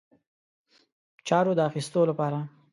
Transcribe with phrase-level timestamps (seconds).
[1.27, 2.39] چارو د اخیستلو لپاره.